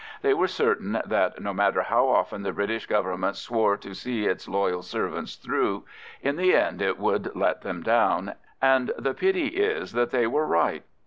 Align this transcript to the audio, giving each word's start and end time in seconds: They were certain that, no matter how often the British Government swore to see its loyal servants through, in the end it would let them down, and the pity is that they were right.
They 0.23 0.33
were 0.33 0.47
certain 0.47 0.99
that, 1.05 1.39
no 1.39 1.53
matter 1.53 1.83
how 1.83 2.09
often 2.09 2.41
the 2.41 2.51
British 2.51 2.87
Government 2.87 3.35
swore 3.35 3.77
to 3.77 3.93
see 3.93 4.25
its 4.25 4.47
loyal 4.47 4.81
servants 4.81 5.35
through, 5.35 5.85
in 6.23 6.37
the 6.37 6.55
end 6.55 6.81
it 6.81 6.97
would 6.97 7.35
let 7.35 7.61
them 7.61 7.83
down, 7.83 8.33
and 8.59 8.91
the 8.97 9.13
pity 9.13 9.49
is 9.49 9.91
that 9.91 10.09
they 10.09 10.25
were 10.25 10.47
right. 10.47 10.81